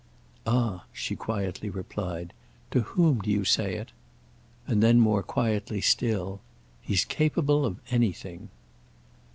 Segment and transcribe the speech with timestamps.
[0.47, 2.33] "Ah," she quietly replied,
[2.71, 3.91] "to whom do you say it?"
[4.65, 6.39] And then more quietly still:
[6.81, 8.49] "He's capable of anything."